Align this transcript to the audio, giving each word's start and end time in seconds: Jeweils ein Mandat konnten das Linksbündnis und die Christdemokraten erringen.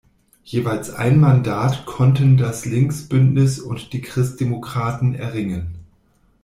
Jeweils 0.43 0.89
ein 0.89 1.19
Mandat 1.19 1.85
konnten 1.85 2.35
das 2.35 2.65
Linksbündnis 2.65 3.59
und 3.59 3.93
die 3.93 4.01
Christdemokraten 4.01 5.13
erringen. 5.13 5.75